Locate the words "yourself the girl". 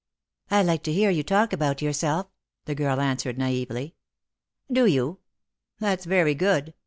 1.83-2.99